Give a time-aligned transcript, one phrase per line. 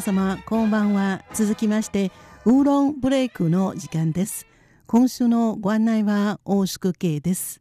[0.00, 1.22] 皆様こんばんは。
[1.34, 2.10] 続きまして
[2.46, 4.46] ウーロンブレイクの時間です。
[4.86, 7.60] 今週のご案内は大宿慶です，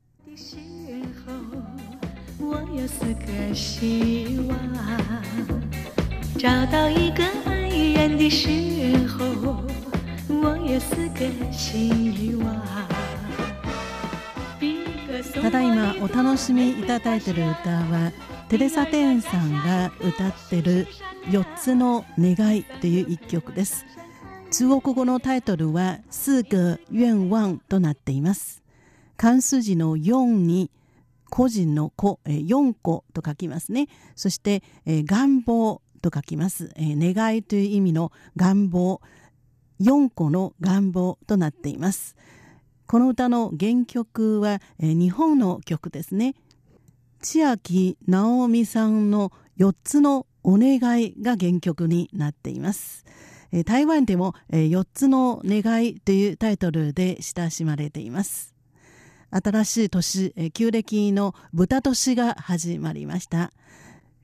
[2.39, 4.57] 我有四个希望。
[15.23, 18.11] ただいまお楽しみいただいている歌は
[18.47, 20.87] テレサ・テンさんが歌ってる
[21.25, 23.85] 4つの願いという一曲です。
[24.51, 28.63] 中国語のタイトルは四个願望となっています。
[29.17, 30.71] 漢数字の4に
[31.29, 33.87] 個人の子4個と書きますね。
[34.15, 36.71] そして願望と書きます。
[36.77, 39.01] 願いという意味の願望。
[39.81, 42.15] 4個の願望となっています。
[42.89, 46.33] この歌の原曲は、えー、日本の曲ですね。
[47.21, 53.05] 千秋直美さんの4つのお願いが原曲になっています、
[53.51, 58.55] えー、台湾でも、えー、4つの願いというタイトルで親しまれています。
[59.29, 63.53] 新しい年、えー、旧暦の豚年が始まりました。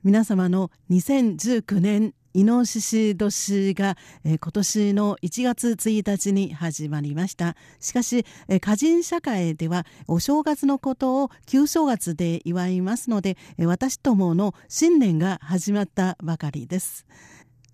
[0.04, 7.56] 皆様の2019年イノシシ年が、えー、今年の1月1日に始まりました。
[7.80, 17.06] しかし、えー、歌人社会ではお正月のことを旧正月で祝いますので、えー、私どもの新年が始まったばかりです。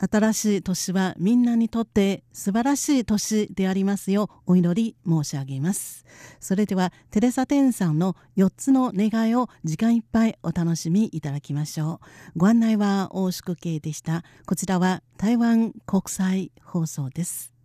[0.09, 6.05] 新しい年はみんなにとって素晴らしい年でありますようお祈り申し上げます。
[6.39, 12.01] それではテレサ・テンさんの4つの願いを時間いっぱいお楽しみいただきましょ
[12.35, 12.39] う。
[12.39, 14.23] ご案内は大宿慶でした。
[14.47, 17.60] こちらは台湾国際放送です。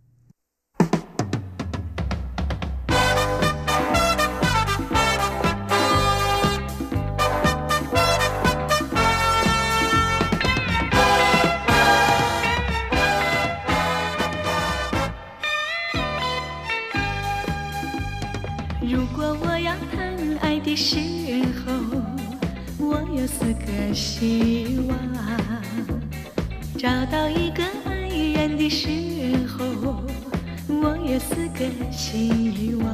[31.19, 32.93] 四个希望。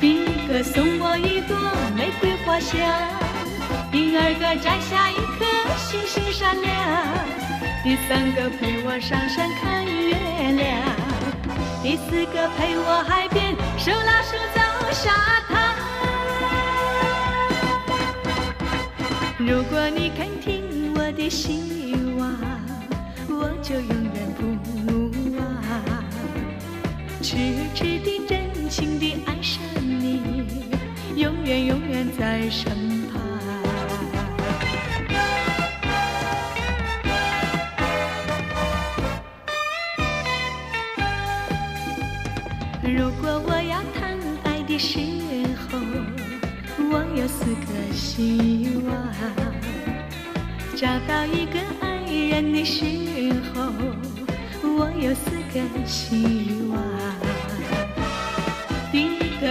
[0.00, 1.56] 第一个送我一朵
[1.96, 2.78] 玫瑰花香，
[3.90, 5.44] 第二个摘下一颗
[5.76, 6.70] 星星闪亮，
[7.82, 10.16] 第三个陪我上山看月
[10.52, 10.66] 亮，
[11.82, 14.60] 第四个陪我海边手拉手走
[14.92, 15.74] 沙滩。
[19.38, 22.30] 如果你肯听我的希望，
[23.28, 24.42] 我就永远不，
[27.38, 30.44] 痴痴的、真情的爱上你，
[31.14, 32.66] 永远永远在身
[33.12, 33.20] 旁。
[42.82, 44.98] 如果我要谈爱的时
[45.70, 45.78] 候，
[46.90, 48.92] 我有四个希望。
[50.74, 52.84] 找到一个爱人的时
[53.54, 53.72] 候，
[54.64, 57.27] 我有四个希望。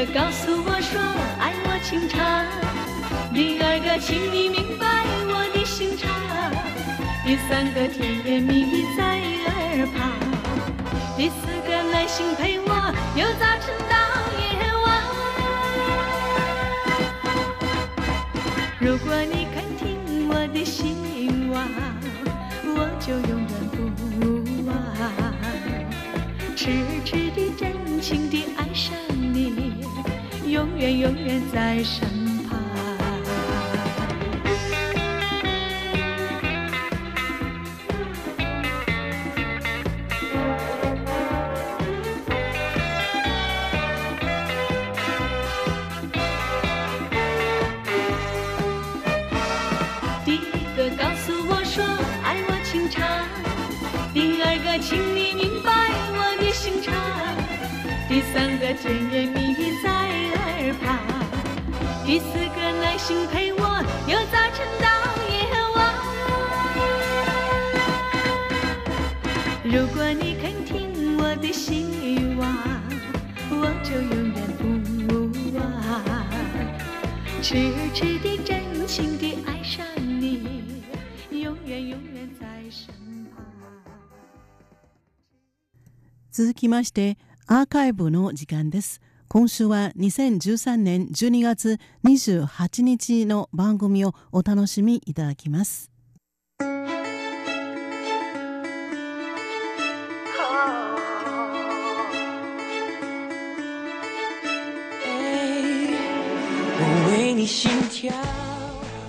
[0.06, 1.02] 告诉我说
[1.40, 2.46] 爱我情长，
[3.34, 4.86] 第二个请你明白
[5.28, 6.08] 我的心肠，
[7.26, 10.12] 第三个甜言蜜语在耳旁，
[11.18, 13.96] 第四个耐心陪我由早晨到
[14.40, 14.44] 夜
[14.86, 14.86] 晚。
[18.80, 20.96] 如果你肯听我的心。
[22.80, 23.76] 我就永远不
[24.68, 24.70] 忘，
[26.56, 26.62] 痴
[27.04, 28.94] 痴的、真情的爱上，
[31.08, 32.06] 永远在身
[32.44, 32.60] 旁。
[50.26, 50.38] 第一
[50.76, 51.86] 个告诉我说
[52.22, 53.08] 爱我情长，
[54.14, 55.72] 第二个请你明白
[56.12, 56.94] 我的心肠，
[58.10, 58.92] 第三个见
[59.30, 59.37] 面。
[63.08, 63.60] 心陪我
[64.06, 64.86] 由早晨到
[65.32, 65.80] 夜晚。
[69.64, 72.44] 如果你肯听我的希望，
[73.50, 74.62] 我就永远不
[75.58, 75.64] 忘，
[77.42, 80.84] 痴痴的、真情的爱上你，
[81.32, 82.92] 永远永远在身
[83.34, 83.42] 旁。
[86.30, 89.00] 続きましてアーカイブの時間です。
[89.30, 95.92] 今週は2013年12月28日の番組をお楽しみいただきます。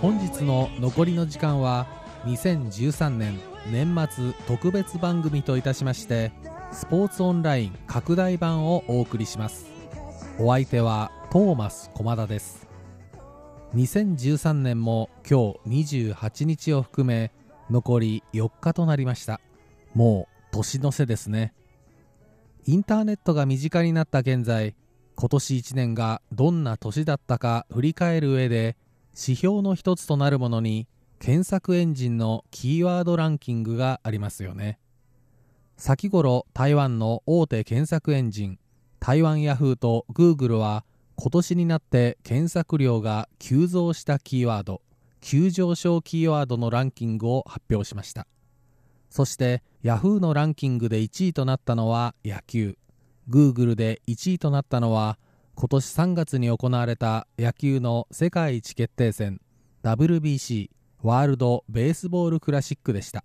[0.01, 1.87] 本日の残りの時間は
[2.25, 3.39] 2013年
[3.71, 6.33] 年末特別番組といたしまして
[6.73, 9.68] スポーツオンライン拡大版をお送りします
[10.41, 12.69] お相手はトーマス駒田です。
[13.75, 17.33] 2013年も今日28日を含め
[17.71, 19.41] 残り4日となりました。
[19.95, 21.55] もう年の瀬ですね。
[22.67, 24.77] インターネットが身近になった現在
[25.17, 28.77] 今年1年がどんな年だったか振り返る上で
[29.21, 30.87] 指標の一つとなるものに
[31.19, 34.79] 検索エンジンのキーワードランキングがありますよね。
[35.77, 38.59] 先頃台湾の大手検索エンジン
[39.01, 40.85] 台湾ヤフーとグーグルは
[41.17, 44.83] 今年になって検索量が急増したキーワード
[45.21, 48.27] 急上昇キーワードのランキングを発表しました。
[49.11, 52.77] そしてヤフーのランキングで1位となったのは野球。
[53.29, 55.19] グーグルで1位となったのは
[55.55, 59.41] 今年3月に行われた野球の世界一決定戦
[59.83, 60.71] WBC
[61.03, 63.25] ワールド・ベースボール・クラシックでした。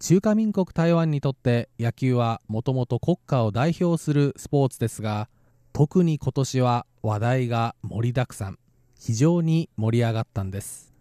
[0.00, 5.28] 中華民国台湾にとって野球はもともと国家を代表するスポーツですが
[5.72, 8.58] 特に今年は話題が盛りだくさん。
[8.98, 10.92] 非常に盛り上がったんです。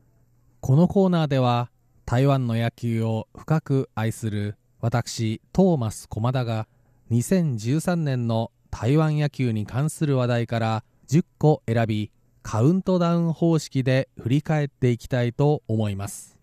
[0.61, 1.69] このコーナーでは
[2.05, 6.67] 台湾の野球を深く愛する私トーマス駒田が
[7.11, 12.11] 2013年の台湾野球に関する話題から10個選び
[12.43, 16.37] カウントダウン方式で振り返っていきたいと思います。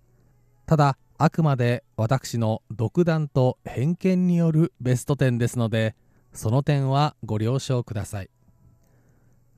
[0.66, 5.94] ただあくまで私の独断と偏見によるベスト10ですので
[6.32, 8.30] その点はご了承ください。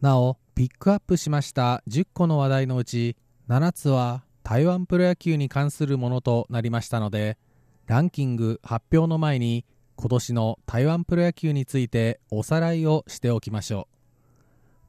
[0.02, 3.16] なおピックアップしました10個の話題のうち
[3.48, 7.38] 7つは台湾プロ野球に関するものとなりましたので
[7.86, 9.64] ランキング発表の前に
[9.96, 13.96] 今年の台湾プロ野球についておさらいをしておきましょう。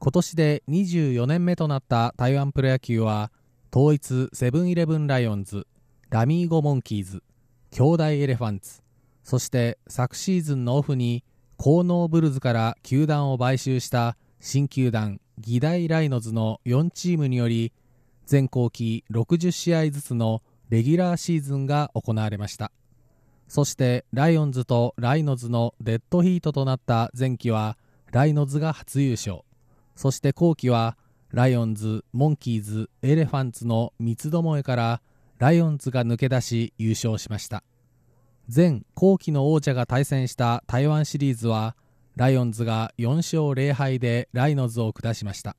[0.00, 3.32] 今年で24年目となった台湾プロ野球は
[3.74, 5.66] 統一セブンイレブンライオンズ
[6.10, 7.22] ラミーゴモンキーズ
[7.70, 8.80] 兄弟エレファンツ。
[9.24, 11.22] そして昨シーズンのオフに
[11.58, 17.74] 高能ブルズから球団を買収した新球団義大ライノズの4チームにより
[18.24, 22.72] 前後期60試合ずつのレギュラーシーズンが行われました。
[23.46, 27.76] そしてライオンズとライノズのデッドヒートとなった前期は
[28.12, 29.40] ライノズが初優勝。
[29.94, 30.96] そして後期は
[31.32, 35.02] ライオンズ、モンキーズ、エレファンツの三つどもえから
[35.38, 37.62] ライオンズが抜け出し優勝しました。
[38.54, 41.76] 前後期の王者が対戦した台湾シリーズは
[42.16, 45.56] ライオンズが4勝0敗でライノズを下しました。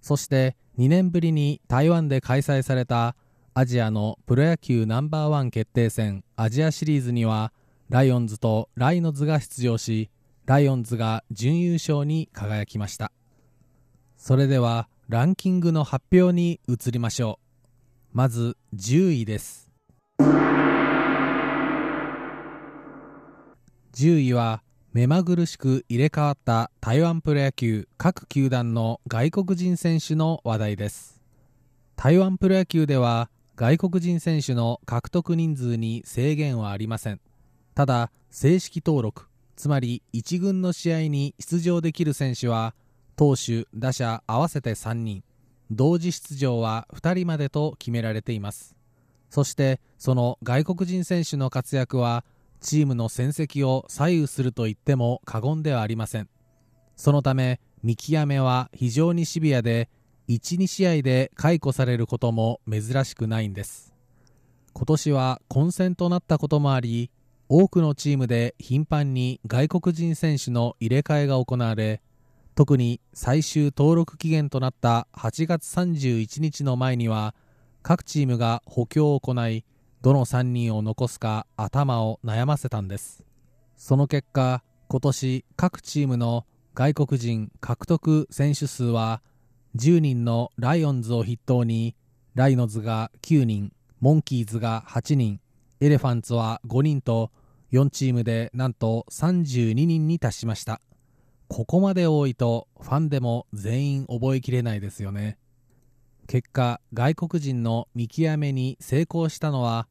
[0.00, 3.16] そして2年ぶりに台湾で開催された
[3.54, 7.52] アジアのプロ野球ナンバーワン決定戦アジアシリーズには
[7.88, 10.10] ライオンズとライノズが出場し
[10.46, 13.10] ライオンズが準優勝に輝きました。
[14.16, 17.47] それではランキングの発表に移りましょう。
[18.12, 19.68] まず10位です。
[23.94, 24.62] 10位は
[24.92, 31.20] 目まぐるしく入れ替わった台湾プロ野球各球団の外国人選手の話題です。
[31.96, 37.20] 台湾プロ野球では外国人選手の獲得人数に制限はありません。
[37.74, 42.74] ただ正式登録つまり1軍の試合に出場できる選手は
[43.16, 45.24] 投手打者合わせて3人。
[45.70, 48.74] 同時出場は2人までと決められています。
[49.30, 52.24] そしてその外国人選手の活躍は
[52.60, 56.28] チームの戦績を左右すると言っても過言ではありません。
[56.96, 59.88] そのため見極めは非常にシビアで
[60.28, 63.94] 12試合で解雇されることも珍しくないんです。
[64.72, 67.10] 今年は混戦となったこともあり
[67.48, 72.02] 多くのチームで頻繁に外国人選手の入れ替えが行われ
[72.58, 77.36] 特に最終登録期限となった8月31日の前には
[77.84, 79.64] 各チームが補強を行い
[80.02, 83.24] どの3人を残すか頭を悩ませたんです。
[83.76, 89.22] その結果今年各チームの外国人獲得選手数は
[89.76, 91.94] 10人のライオンズを筆頭に
[92.34, 95.38] ライノズが9人モンキーズが8人
[95.78, 97.30] エレファンツは5人と
[97.70, 100.80] 4チームでなんと32人に達しました。
[101.48, 105.38] ここまで多いとファンでも全員覚えきれないですよね。
[106.26, 109.88] 結果外国人の見極めに成功したのは